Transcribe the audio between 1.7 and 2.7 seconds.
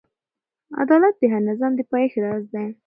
د پایښت راز دی.